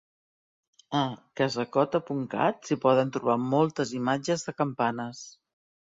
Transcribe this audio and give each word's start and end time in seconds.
A 0.99 1.01
casacota.cat 1.41 2.65
s'hi 2.71 2.79
poden 2.89 3.15
trobar 3.19 3.39
moltes 3.55 3.97
imatges 4.03 4.51
de 4.51 4.59
campanes. 4.65 5.27